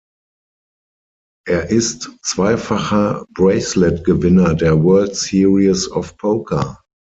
[1.47, 6.81] Er ist zweifacher Braceletgewinner der "World Series of Poker".